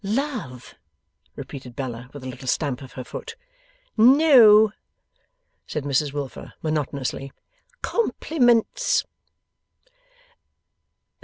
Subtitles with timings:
[0.03, 0.73] 'Love!'
[1.35, 3.35] repeated Bella, with a little stamp of her foot.
[3.95, 4.71] 'No!'
[5.67, 7.31] said Mrs Wilfer, monotonously.
[7.83, 9.05] 'Compliments.